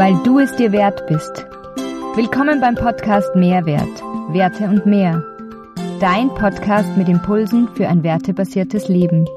[0.00, 1.44] weil du es dir wert bist.
[2.16, 5.22] Willkommen beim Podcast Mehrwert, Werte und mehr.
[6.00, 9.28] Dein Podcast mit Impulsen für ein wertebasiertes Leben.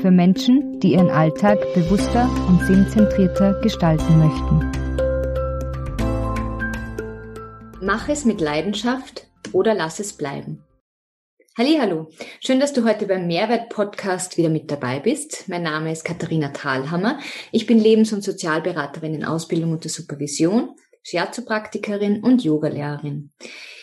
[0.00, 4.70] Für Menschen, die ihren Alltag bewusster und sinnzentrierter gestalten möchten.
[7.80, 10.62] Mach es mit Leidenschaft oder lass es bleiben.
[11.58, 12.08] Hallo,
[12.40, 15.50] schön, dass du heute beim Mehrwert Podcast wieder mit dabei bist.
[15.50, 17.18] Mein Name ist Katharina Thalhammer.
[17.50, 20.70] Ich bin Lebens- und Sozialberaterin in Ausbildung und der Supervision,
[21.02, 23.32] Shiatsu-Praktikerin und Yogalehrerin.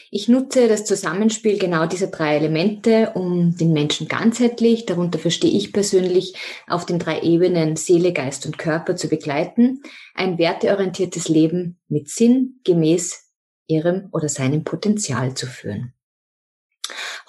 [0.09, 5.71] Ich nutze das Zusammenspiel genau dieser drei Elemente, um den Menschen ganzheitlich, darunter verstehe ich
[5.71, 6.33] persönlich,
[6.65, 9.83] auf den drei Ebenen Seele, Geist und Körper zu begleiten,
[10.15, 13.31] ein werteorientiertes Leben mit Sinn gemäß
[13.67, 15.93] ihrem oder seinem Potenzial zu führen.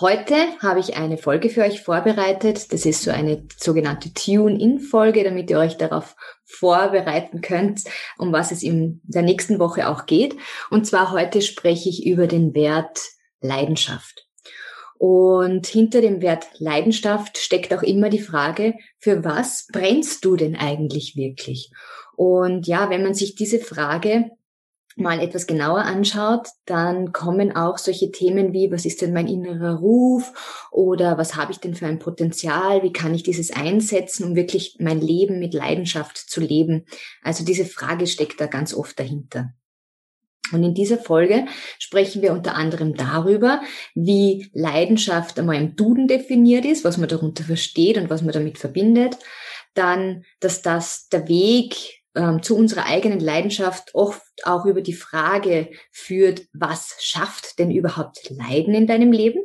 [0.01, 2.73] Heute habe ich eine Folge für euch vorbereitet.
[2.73, 7.83] Das ist so eine sogenannte Tune-In-Folge, damit ihr euch darauf vorbereiten könnt,
[8.17, 10.37] um was es in der nächsten Woche auch geht.
[10.70, 12.98] Und zwar heute spreche ich über den Wert
[13.42, 14.27] Leidenschaft.
[14.97, 20.57] Und hinter dem Wert Leidenschaft steckt auch immer die Frage, für was brennst du denn
[20.57, 21.73] eigentlich wirklich?
[22.17, 24.31] Und ja, wenn man sich diese Frage
[25.01, 29.79] mal etwas genauer anschaut, dann kommen auch solche Themen wie, was ist denn mein innerer
[29.79, 34.37] Ruf oder was habe ich denn für ein Potenzial, wie kann ich dieses einsetzen, um
[34.37, 36.87] wirklich mein Leben mit Leidenschaft zu leben.
[37.23, 39.55] Also diese Frage steckt da ganz oft dahinter.
[40.53, 41.47] Und in dieser Folge
[41.79, 43.61] sprechen wir unter anderem darüber,
[43.95, 48.59] wie Leidenschaft einmal im Duden definiert ist, was man darunter versteht und was man damit
[48.59, 49.17] verbindet.
[49.75, 55.70] Dann, dass das der Weg ähm, zu unserer eigenen Leidenschaft oft auch über die Frage
[55.91, 59.41] führt, was schafft denn überhaupt Leiden in deinem Leben?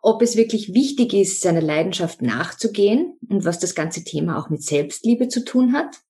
[0.00, 4.62] Ob es wirklich wichtig ist, seiner Leidenschaft nachzugehen und was das ganze Thema auch mit
[4.62, 6.00] Selbstliebe zu tun hat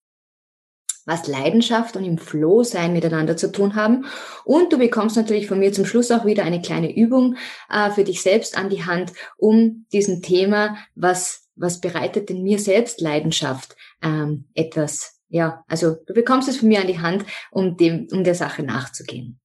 [1.09, 4.05] was Leidenschaft und im Flow sein miteinander zu tun haben.
[4.45, 7.35] Und du bekommst natürlich von mir zum Schluss auch wieder eine kleine Übung
[7.69, 12.59] äh, für dich selbst an die Hand, um diesem Thema, was, was bereitet denn mir
[12.59, 17.77] selbst Leidenschaft, ähm, etwas ja, also du bekommst es von mir an die Hand, um
[17.77, 19.39] dem, um der Sache nachzugehen.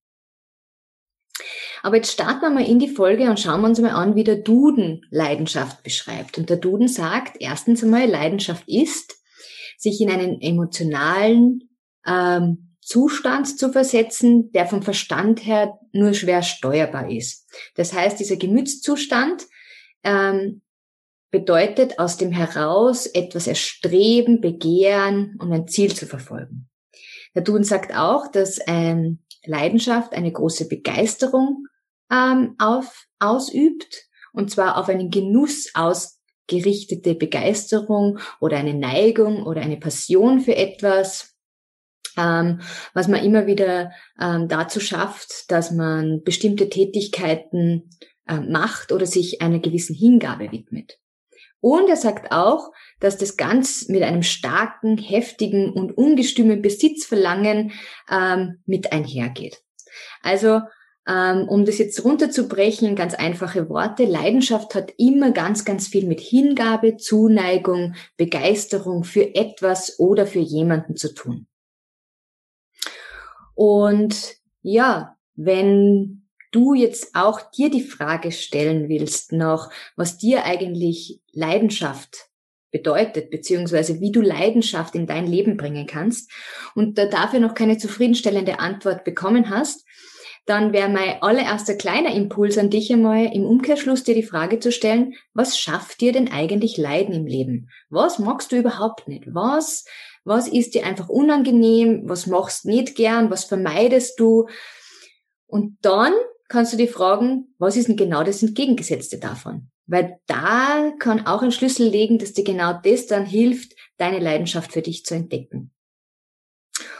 [1.83, 4.23] Aber jetzt starten wir mal in die Folge und schauen wir uns mal an, wie
[4.23, 6.37] der Duden Leidenschaft beschreibt.
[6.39, 9.15] Und der Duden sagt, erstens einmal, Leidenschaft ist,
[9.77, 11.69] sich in einen emotionalen
[12.07, 17.47] ähm, Zustand zu versetzen, der vom Verstand her nur schwer steuerbar ist.
[17.75, 19.45] Das heißt, dieser Gemütszustand
[20.03, 20.61] ähm,
[21.35, 26.69] bedeutet aus dem heraus etwas erstreben, begehren und ein Ziel zu verfolgen.
[27.35, 31.65] Der Duden sagt auch, dass ähm, Leidenschaft eine große Begeisterung
[32.09, 39.75] ähm, auf, ausübt und zwar auf einen Genuss ausgerichtete Begeisterung oder eine Neigung oder eine
[39.75, 41.35] Passion für etwas,
[42.15, 42.61] ähm,
[42.93, 43.91] was man immer wieder
[44.21, 47.89] ähm, dazu schafft, dass man bestimmte Tätigkeiten
[48.25, 50.97] äh, macht oder sich einer gewissen Hingabe widmet.
[51.65, 57.71] Und er sagt auch, dass das ganz mit einem starken, heftigen und ungestümen Besitzverlangen
[58.07, 59.63] ähm, mit einhergeht.
[60.21, 60.61] Also
[61.07, 66.19] ähm, um das jetzt runterzubrechen ganz einfache Worte, Leidenschaft hat immer ganz, ganz viel mit
[66.19, 71.47] Hingabe, Zuneigung, Begeisterung für etwas oder für jemanden zu tun.
[73.55, 76.24] Und ja, wenn
[76.55, 82.29] du jetzt auch dir die Frage stellen willst noch, was dir eigentlich Leidenschaft
[82.71, 86.31] bedeutet, beziehungsweise wie du Leidenschaft in dein Leben bringen kannst
[86.73, 89.85] und da dafür noch keine zufriedenstellende Antwort bekommen hast,
[90.45, 94.71] dann wäre mein allererster kleiner Impuls an dich einmal im Umkehrschluss dir die Frage zu
[94.71, 97.69] stellen, was schafft dir denn eigentlich Leiden im Leben?
[97.89, 99.23] Was magst du überhaupt nicht?
[99.33, 99.85] Was,
[100.23, 102.03] was ist dir einfach unangenehm?
[102.05, 103.31] Was machst nicht gern?
[103.31, 104.47] Was vermeidest du?
[105.47, 106.13] Und dann
[106.47, 109.69] kannst du dir fragen, was ist denn genau das Entgegengesetzte davon?
[109.87, 114.71] Weil da kann auch ein Schlüssel liegen, dass dir genau das dann hilft, deine Leidenschaft
[114.71, 115.71] für dich zu entdecken.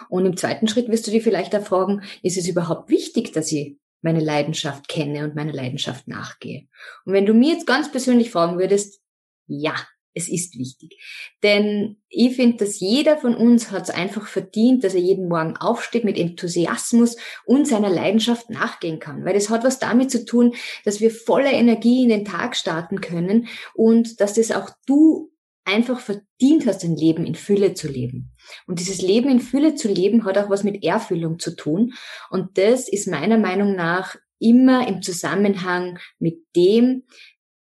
[0.09, 3.51] Und im zweiten Schritt wirst du dir vielleicht auch fragen, ist es überhaupt wichtig, dass
[3.51, 6.67] ich meine Leidenschaft kenne und meiner Leidenschaft nachgehe?
[7.05, 9.01] Und wenn du mir jetzt ganz persönlich fragen würdest,
[9.47, 9.75] ja,
[10.15, 10.97] es ist wichtig.
[11.43, 15.57] Denn ich finde, dass jeder von uns hat es einfach verdient, dass er jeden Morgen
[15.57, 19.25] aufsteht mit Enthusiasmus und seiner Leidenschaft nachgehen kann.
[19.25, 23.01] Weil das hat was damit zu tun, dass wir voller Energie in den Tag starten
[23.01, 25.31] können und dass das auch du
[25.65, 28.31] einfach verdient hast, ein Leben in Fülle zu leben.
[28.67, 31.93] Und dieses Leben in Fülle zu leben hat auch was mit Erfüllung zu tun.
[32.29, 37.03] Und das ist meiner Meinung nach immer im Zusammenhang mit dem,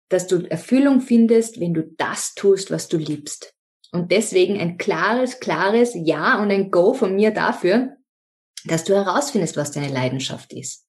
[0.10, 3.54] dass du Erfüllung findest, wenn du das tust, was du liebst.
[3.92, 7.96] Und deswegen ein klares, klares Ja und ein Go von mir dafür,
[8.66, 10.88] dass du herausfindest, was deine Leidenschaft ist.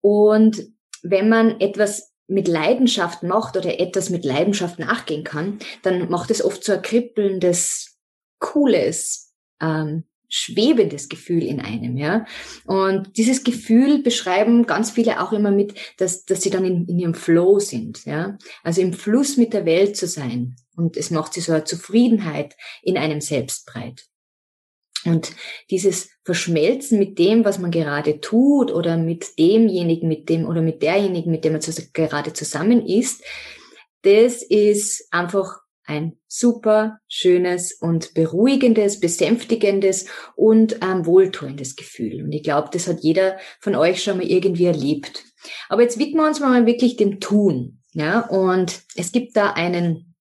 [0.00, 0.62] Und
[1.02, 6.44] wenn man etwas mit Leidenschaft macht oder etwas mit Leidenschaft nachgehen kann, dann macht es
[6.44, 7.98] oft so ein kribbelndes,
[8.38, 12.26] cooles, ähm, schwebendes Gefühl in einem, ja.
[12.64, 16.98] Und dieses Gefühl beschreiben ganz viele auch immer mit, dass, dass sie dann in, in
[16.98, 18.38] ihrem Flow sind, ja.
[18.62, 20.56] Also im Fluss mit der Welt zu sein.
[20.76, 24.06] Und es macht sie so eine Zufriedenheit in einem selbst breit.
[25.04, 25.32] Und
[25.70, 30.82] dieses Verschmelzen mit dem, was man gerade tut oder mit demjenigen, mit dem oder mit
[30.82, 31.62] derjenigen, mit dem man
[31.92, 33.22] gerade zusammen ist,
[34.02, 42.22] das ist einfach ein super schönes und beruhigendes, besänftigendes und ähm, wohltuendes Gefühl.
[42.24, 45.24] Und ich glaube, das hat jeder von euch schon mal irgendwie erlebt.
[45.68, 47.82] Aber jetzt widmen wir uns mal wirklich dem Tun.
[47.92, 50.14] Ja, und es gibt da einen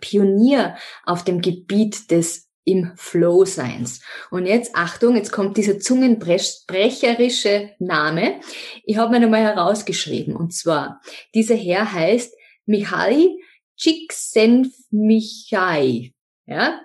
[0.00, 4.00] Pionier auf dem Gebiet des im Flow Seins.
[4.30, 8.40] Und jetzt Achtung, jetzt kommt dieser zungenbrecherische Name.
[8.84, 10.34] Ich habe mir nochmal herausgeschrieben.
[10.34, 11.00] Und zwar,
[11.34, 12.34] dieser Herr heißt
[12.64, 13.38] Michali
[13.76, 16.14] Csikszentmihalyi.
[16.46, 16.80] Ja?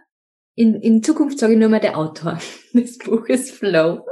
[0.55, 2.37] In, in Zukunft sage ich nur mal der Autor
[2.73, 4.05] des Buches Flow.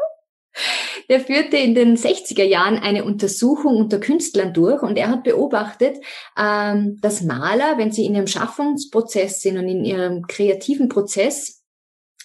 [1.10, 5.98] Der führte in den 60er Jahren eine Untersuchung unter Künstlern durch und er hat beobachtet,
[6.38, 11.64] ähm, dass Maler, wenn sie in ihrem Schaffungsprozess sind und in ihrem kreativen Prozess,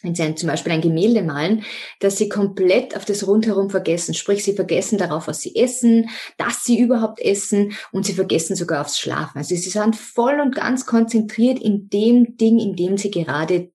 [0.03, 1.65] wenn sie ein, zum Beispiel ein Gemälde malen,
[2.01, 4.15] dass sie komplett auf das Rundherum vergessen.
[4.15, 8.81] Sprich, sie vergessen darauf, was sie essen, dass sie überhaupt essen und sie vergessen sogar
[8.81, 9.39] aufs Schlafen.
[9.39, 13.71] Also sie sind voll und ganz konzentriert in dem Ding, in dem sie gerade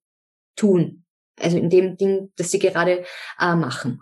[0.55, 1.03] tun.
[1.39, 3.05] Also in dem Ding, das sie gerade
[3.39, 4.01] äh, machen.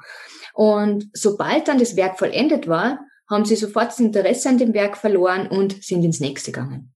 [0.54, 3.00] Und sobald dann das Werk vollendet war,
[3.30, 6.94] haben sie sofort das Interesse an dem Werk verloren und sind ins nächste gegangen.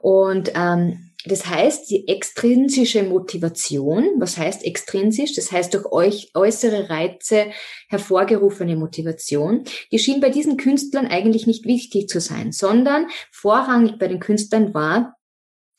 [0.00, 5.34] Und ähm, das heißt, die extrinsische Motivation, was heißt extrinsisch?
[5.34, 7.46] Das heißt durch euch äußere Reize
[7.88, 14.08] hervorgerufene Motivation, die schien bei diesen Künstlern eigentlich nicht wichtig zu sein, sondern vorrangig bei
[14.08, 15.16] den Künstlern war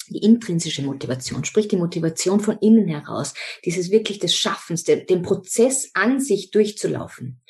[0.10, 3.34] die intrinsische Motivation, sprich die Motivation von innen heraus,
[3.66, 7.42] dieses wirklich des Schaffens, den Prozess an sich durchzulaufen.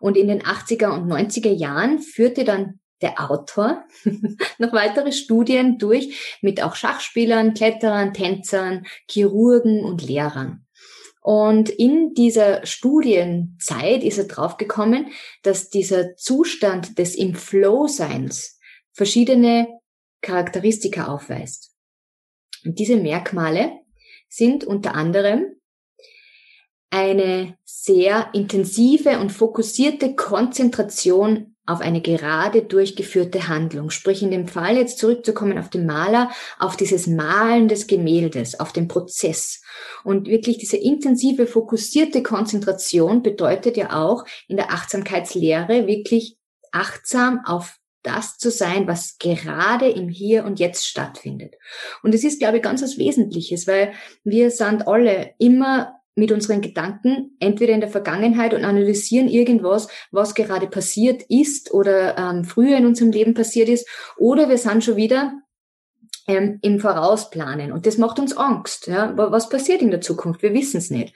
[0.00, 3.84] Und in den 80er und 90er Jahren führte dann der Autor
[4.58, 10.66] noch weitere Studien durch mit auch Schachspielern, Kletterern, Tänzern, Chirurgen und Lehrern.
[11.20, 15.12] Und in dieser Studienzeit ist er draufgekommen,
[15.42, 18.58] dass dieser Zustand des im Flow-Seins
[18.92, 19.68] verschiedene
[20.20, 21.72] Charakteristika aufweist.
[22.64, 23.72] Und diese Merkmale
[24.28, 25.56] sind unter anderem
[26.90, 33.90] eine sehr intensive und fokussierte Konzentration auf eine gerade durchgeführte Handlung.
[33.90, 38.72] Sprich, in dem Fall jetzt zurückzukommen auf den Maler, auf dieses Malen des Gemäldes, auf
[38.72, 39.62] den Prozess.
[40.04, 46.36] Und wirklich diese intensive, fokussierte Konzentration bedeutet ja auch in der Achtsamkeitslehre wirklich
[46.72, 51.54] achtsam auf das zu sein, was gerade im Hier und Jetzt stattfindet.
[52.02, 53.92] Und es ist, glaube ich, ganz was Wesentliches, weil
[54.24, 60.34] wir sind alle immer mit unseren Gedanken entweder in der Vergangenheit und analysieren irgendwas, was
[60.34, 64.96] gerade passiert ist oder ähm, früher in unserem Leben passiert ist, oder wir sind schon
[64.96, 65.32] wieder
[66.26, 67.72] ähm, im Vorausplanen.
[67.72, 68.86] Und das macht uns Angst.
[68.86, 69.12] Ja?
[69.16, 70.42] Was passiert in der Zukunft?
[70.42, 71.14] Wir wissen es nicht.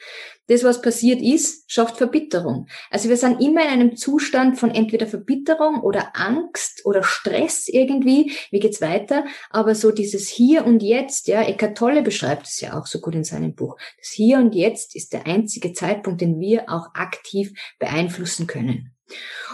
[0.49, 2.69] Das, was passiert ist, schafft Verbitterung.
[2.91, 8.33] Also wir sind immer in einem Zustand von entweder Verbitterung oder Angst oder Stress irgendwie.
[8.51, 9.25] Wie geht's weiter?
[9.51, 13.17] Aber so dieses Hier und Jetzt, ja, Eckart Tolle beschreibt es ja auch so gut
[13.17, 13.77] in seinem Buch.
[13.99, 18.96] Das Hier und Jetzt ist der einzige Zeitpunkt, den wir auch aktiv beeinflussen können.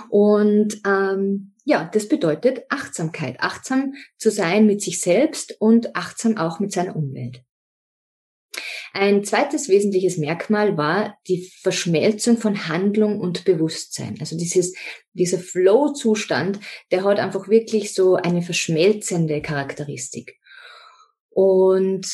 [0.09, 6.61] Und ähm, ja, das bedeutet Achtsamkeit, achtsam zu sein mit sich selbst und achtsam auch
[6.61, 7.43] mit seiner Umwelt.
[8.95, 14.17] Ein zweites wesentliches Merkmal war die Verschmelzung von Handlung und Bewusstsein.
[14.21, 14.75] Also dieses,
[15.15, 20.39] dieser Flow-Zustand, der hat einfach wirklich so eine verschmelzende Charakteristik.
[21.31, 22.07] Und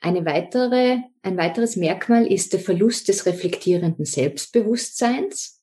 [0.00, 5.59] eine weitere, ein weiteres Merkmal ist der Verlust des reflektierenden Selbstbewusstseins.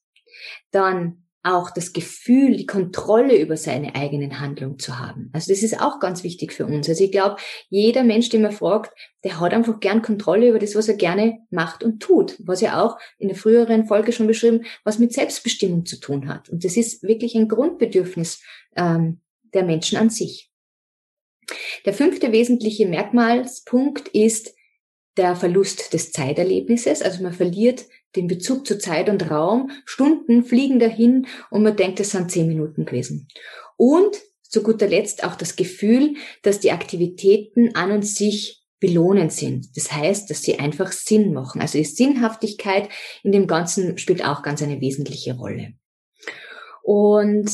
[0.72, 5.30] Dann auch das Gefühl, die Kontrolle über seine eigenen Handlungen zu haben.
[5.34, 6.90] Also das ist auch ganz wichtig für uns.
[6.90, 7.38] Also ich glaube,
[7.70, 8.92] jeder Mensch, den man fragt,
[9.24, 12.36] der hat einfach gern Kontrolle über das, was er gerne macht und tut.
[12.40, 16.50] Was ja auch in der früheren Folge schon beschrieben, was mit Selbstbestimmung zu tun hat.
[16.50, 18.42] Und das ist wirklich ein Grundbedürfnis
[18.76, 19.22] ähm,
[19.54, 20.52] der Menschen an sich.
[21.86, 24.54] Der fünfte wesentliche Merkmalspunkt ist
[25.16, 27.02] der Verlust des Zeiterlebnisses.
[27.02, 27.86] Also man verliert
[28.18, 29.72] den Bezug zu Zeit und Raum.
[29.86, 33.28] Stunden fliegen dahin und man denkt, es sind zehn Minuten gewesen.
[33.78, 39.76] Und zu guter Letzt auch das Gefühl, dass die Aktivitäten an und sich belohnend sind.
[39.76, 41.62] Das heißt, dass sie einfach Sinn machen.
[41.62, 42.90] Also die Sinnhaftigkeit
[43.24, 45.74] in dem Ganzen spielt auch ganz eine wesentliche Rolle.
[46.84, 47.52] Und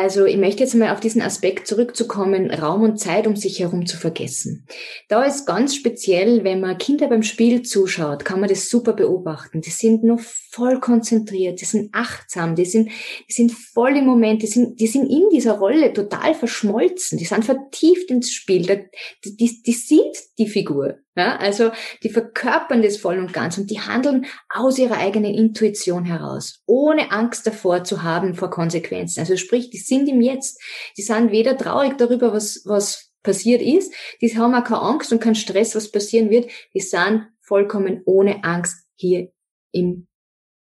[0.00, 3.84] also ich möchte jetzt mal auf diesen Aspekt zurückzukommen, Raum und Zeit um sich herum
[3.84, 4.66] zu vergessen.
[5.08, 9.60] Da ist ganz speziell, wenn man Kinder beim Spiel zuschaut, kann man das super beobachten.
[9.60, 12.90] Die sind noch voll konzentriert, die sind achtsam, die sind,
[13.28, 17.24] die sind voll im Moment, die sind, die sind in dieser Rolle total verschmolzen, die
[17.24, 18.88] sind vertieft ins Spiel,
[19.24, 20.98] die, die, die sind die Figur.
[21.14, 21.72] Ja, also
[22.02, 27.12] die verkörpern das voll und ganz und die handeln aus ihrer eigenen Intuition heraus, ohne
[27.12, 29.20] Angst davor zu haben vor Konsequenzen.
[29.20, 30.60] Also sprich, die sind im Jetzt.
[30.96, 35.20] Die sind weder traurig darüber, was, was passiert ist, die haben auch keine Angst und
[35.20, 36.50] keinen Stress, was passieren wird.
[36.74, 39.30] Die sind vollkommen ohne Angst hier
[39.70, 40.08] im,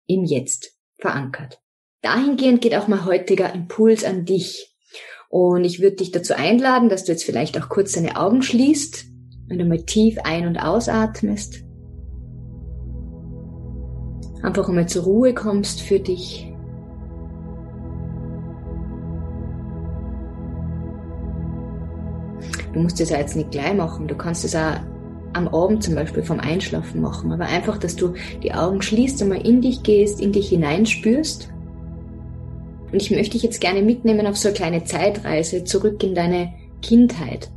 [0.07, 1.61] im Jetzt verankert.
[2.03, 4.75] Dahingehend geht auch mein heutiger Impuls an dich.
[5.29, 9.11] Und ich würde dich dazu einladen, dass du jetzt vielleicht auch kurz deine Augen schließt
[9.51, 11.65] wenn du mal tief ein- und ausatmest,
[14.43, 16.50] einfach einmal zur Ruhe kommst für dich.
[22.73, 24.09] Du musst das ja jetzt nicht gleich machen.
[24.09, 24.81] Du kannst es auch
[25.33, 27.33] am Abend zum Beispiel vom Einschlafen machen.
[27.33, 31.49] Aber einfach, dass du die Augen schließt und mal in dich gehst, in dich hineinspürst.
[32.93, 36.53] Und ich möchte dich jetzt gerne mitnehmen auf so eine kleine Zeitreise zurück in deine
[36.83, 37.51] Kindheit.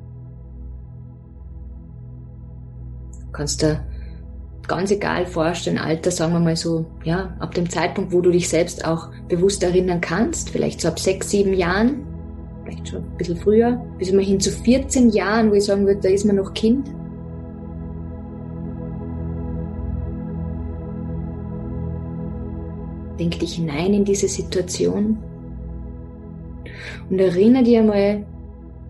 [3.34, 3.84] kannst dir
[4.67, 8.48] ganz egal vorstellen, Alter, sagen wir mal so, ja, ab dem Zeitpunkt, wo du dich
[8.48, 12.05] selbst auch bewusst erinnern kannst, vielleicht so ab sechs, sieben Jahren,
[12.63, 16.01] vielleicht schon ein bisschen früher, bis immer hin zu 14 Jahren, wo ich sagen würde,
[16.01, 16.88] da ist man noch Kind.
[23.20, 25.17] Denk dich hinein in diese Situation
[27.10, 28.25] und erinnere dir mal,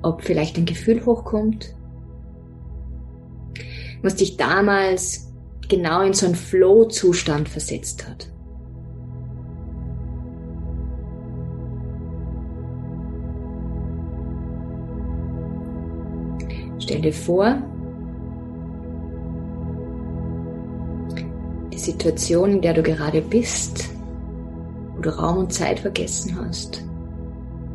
[0.02, 1.76] ob vielleicht ein Gefühl hochkommt,
[4.02, 5.32] was dich damals
[5.70, 8.33] genau in so einen Flow-Zustand versetzt hat.
[17.04, 17.58] Dir vor,
[21.74, 23.90] die Situation, in der du gerade bist,
[24.96, 26.82] wo du Raum und Zeit vergessen hast,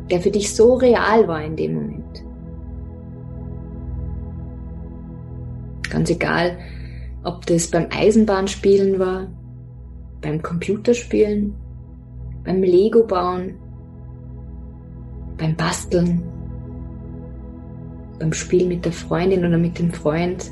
[0.09, 2.23] der für dich so real war in dem Moment.
[5.91, 6.57] Ganz egal,
[7.23, 9.27] ob das beim Eisenbahnspielen war,
[10.21, 11.53] beim Computerspielen,
[12.43, 13.53] beim Lego bauen,
[15.37, 16.23] beim Basteln,
[18.19, 20.51] beim Spiel mit der Freundin oder mit dem Freund,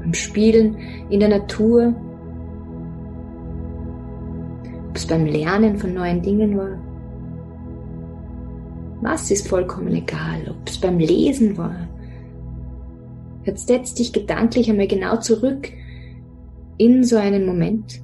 [0.00, 0.76] beim Spielen
[1.10, 1.94] in der Natur,
[4.88, 6.78] ob es beim Lernen von neuen Dingen war.
[9.02, 11.86] Was ist vollkommen egal, ob es beim Lesen war,
[13.46, 15.70] Jetzt setz dich gedanklich einmal genau zurück
[16.78, 18.02] in so einen Moment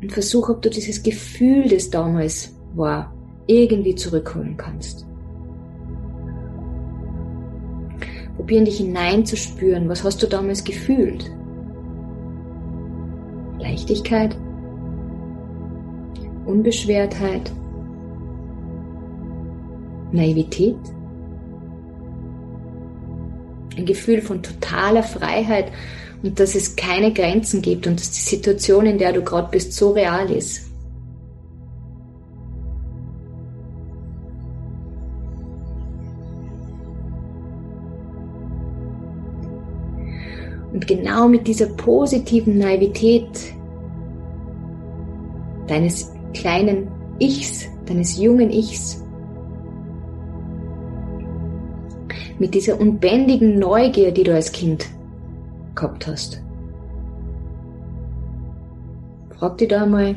[0.00, 3.12] und versuch, ob du dieses Gefühl, das damals war,
[3.48, 5.07] irgendwie zurückholen kannst.
[8.48, 11.30] Probieren dich hineinzuspüren, was hast du damals gefühlt?
[13.58, 14.34] Leichtigkeit,
[16.46, 17.52] Unbeschwertheit,
[20.12, 20.78] Naivität,
[23.76, 25.70] ein Gefühl von totaler Freiheit
[26.22, 29.74] und dass es keine Grenzen gibt und dass die Situation, in der du gerade bist,
[29.74, 30.67] so real ist.
[40.78, 43.52] Und genau mit dieser positiven Naivität
[45.66, 46.86] deines kleinen
[47.18, 49.04] Ichs, deines jungen Ichs,
[52.38, 54.88] mit dieser unbändigen Neugier, die du als Kind
[55.74, 56.40] gehabt hast.
[59.30, 60.14] Frag dich da mal,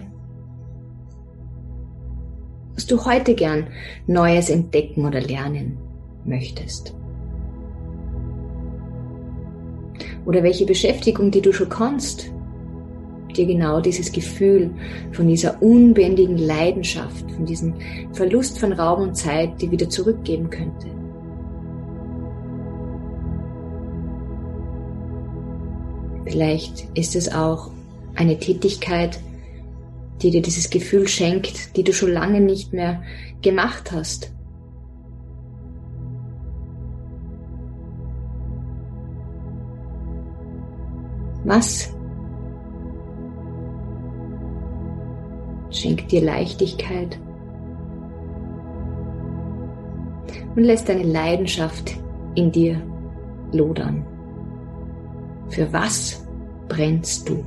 [2.76, 3.66] was du heute gern
[4.06, 5.80] Neues entdecken oder lernen
[6.24, 6.94] möchtest.
[10.26, 12.32] Oder welche Beschäftigung, die du schon kannst,
[13.36, 14.72] dir genau dieses Gefühl
[15.12, 17.74] von dieser unbändigen Leidenschaft, von diesem
[18.14, 20.88] Verlust von Raum und Zeit, die wieder zurückgeben könnte.
[26.26, 27.72] Vielleicht ist es auch
[28.16, 29.20] eine Tätigkeit,
[30.22, 33.02] die dir dieses Gefühl schenkt, die du schon lange nicht mehr
[33.42, 34.32] gemacht hast.
[41.44, 41.94] Was
[45.72, 47.20] schenkt dir Leichtigkeit
[50.56, 51.98] und lässt deine Leidenschaft
[52.36, 52.82] in dir
[53.52, 54.06] lodern?
[55.50, 56.28] Für was
[56.68, 57.44] brennst du?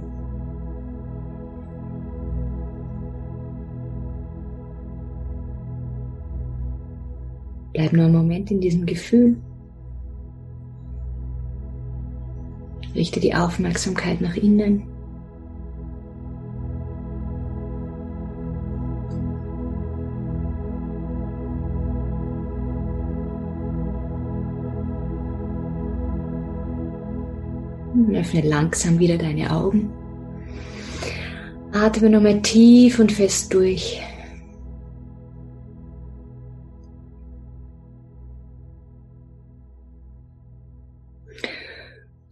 [7.72, 9.36] Bleib nur einen Moment in diesem Gefühl.
[12.94, 14.84] Richte die Aufmerksamkeit nach innen.
[28.14, 29.90] Öffne langsam wieder deine Augen.
[31.72, 34.00] Atme nochmal tief und fest durch.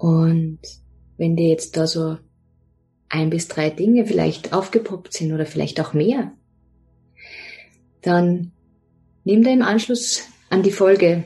[0.02, 0.58] Und
[1.16, 2.18] wenn dir jetzt da so
[3.08, 6.32] ein bis drei Dinge vielleicht aufgepoppt sind oder vielleicht auch mehr,
[8.00, 8.50] dann
[9.22, 11.22] nimm da im Anschluss an die Folge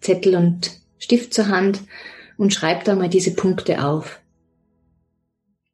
[0.00, 1.80] Zettel und Stift zur Hand
[2.36, 4.20] und schreib da mal diese Punkte auf.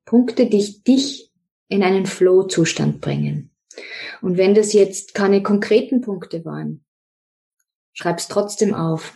[0.07, 1.31] Punkte, die dich
[1.69, 3.51] in einen Flow-Zustand bringen.
[4.23, 6.83] Und wenn das jetzt keine konkreten Punkte waren,
[7.93, 9.13] schreib's trotzdem auf.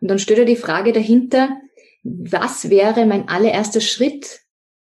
[0.00, 1.60] Und dann stell dir die Frage dahinter,
[2.02, 4.42] was wäre mein allererster Schritt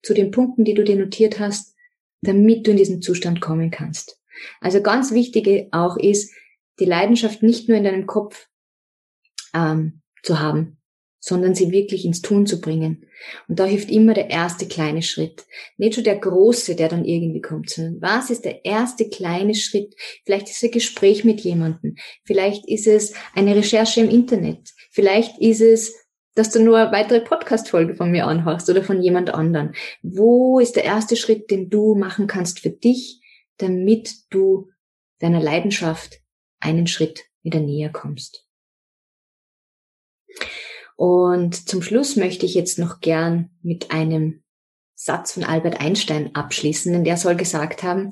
[0.02, 1.75] zu den Punkten, die du dir notiert hast,
[2.23, 4.20] damit du in diesen Zustand kommen kannst.
[4.61, 6.32] Also ganz wichtig auch ist,
[6.78, 8.49] die Leidenschaft nicht nur in deinem Kopf
[9.54, 10.77] ähm, zu haben,
[11.20, 13.06] sondern sie wirklich ins Tun zu bringen.
[13.48, 15.46] Und da hilft immer der erste kleine Schritt.
[15.76, 19.94] Nicht schon der große, der dann irgendwie kommt, sondern was ist der erste kleine Schritt?
[20.25, 21.96] Vielleicht ist es ein Gespräch mit jemandem.
[22.25, 24.70] Vielleicht ist es eine Recherche im Internet.
[24.90, 25.94] Vielleicht ist es,
[26.34, 29.75] dass du nur eine weitere Podcast-Folge von mir anhörst oder von jemand anderen.
[30.02, 33.20] Wo ist der erste Schritt, den du machen kannst für dich,
[33.56, 34.68] damit du
[35.18, 36.20] deiner Leidenschaft
[36.60, 38.46] einen Schritt wieder näher kommst?
[40.99, 44.43] Und zum Schluss möchte ich jetzt noch gern mit einem
[44.97, 48.11] Satz von Albert Einstein abschließen, denn der soll gesagt haben,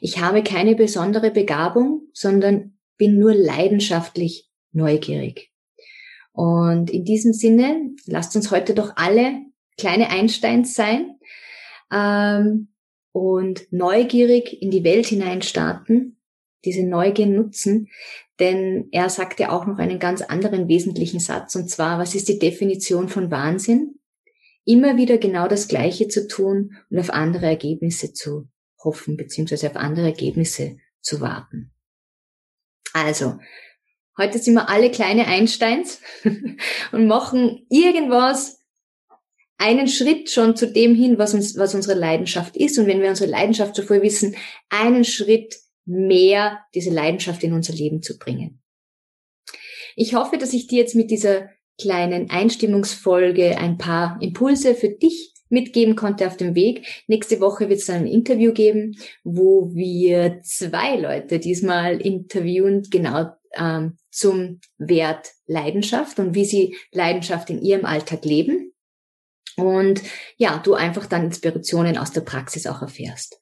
[0.00, 5.50] ich habe keine besondere Begabung, sondern bin nur leidenschaftlich neugierig.
[6.30, 9.40] Und in diesem Sinne, lasst uns heute doch alle
[9.76, 11.18] kleine Einsteins sein
[11.92, 12.68] ähm,
[13.10, 16.20] und neugierig in die Welt hinein starten,
[16.64, 17.88] diese Neugier nutzen,
[18.40, 22.28] denn er sagt ja auch noch einen ganz anderen wesentlichen Satz, und zwar, was ist
[22.28, 23.98] die Definition von Wahnsinn?
[24.64, 28.48] Immer wieder genau das Gleiche zu tun und auf andere Ergebnisse zu
[28.82, 31.72] hoffen, beziehungsweise auf andere Ergebnisse zu warten.
[32.92, 33.38] Also,
[34.16, 36.00] heute sind wir alle kleine Einsteins
[36.92, 38.58] und machen irgendwas,
[39.58, 42.78] einen Schritt schon zu dem hin, was uns, was unsere Leidenschaft ist.
[42.78, 44.36] Und wenn wir unsere Leidenschaft zuvor wissen,
[44.68, 45.56] einen Schritt
[45.88, 48.62] mehr diese Leidenschaft in unser Leben zu bringen.
[49.96, 51.48] Ich hoffe, dass ich dir jetzt mit dieser
[51.80, 56.86] kleinen Einstimmungsfolge ein paar Impulse für dich mitgeben konnte auf dem Weg.
[57.06, 63.96] Nächste Woche wird es ein Interview geben, wo wir zwei Leute diesmal interviewen, genau ähm,
[64.10, 68.72] zum Wert Leidenschaft und wie sie Leidenschaft in ihrem Alltag leben.
[69.56, 70.02] Und
[70.36, 73.40] ja, du einfach dann Inspirationen aus der Praxis auch erfährst.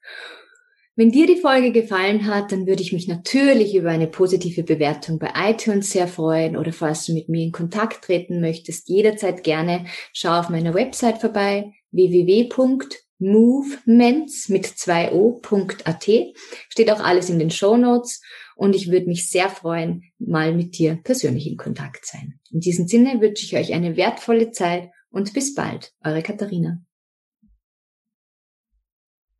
[0.98, 5.18] Wenn dir die Folge gefallen hat, dann würde ich mich natürlich über eine positive Bewertung
[5.18, 9.84] bei iTunes sehr freuen oder falls du mit mir in Kontakt treten möchtest, jederzeit gerne
[10.14, 16.08] schau auf meiner Website vorbei www.movements mit 2o.at
[16.70, 18.22] steht auch alles in den Show Notes
[18.56, 22.40] und ich würde mich sehr freuen, mal mit dir persönlich in Kontakt sein.
[22.50, 26.80] In diesem Sinne wünsche ich euch eine wertvolle Zeit und bis bald, eure Katharina.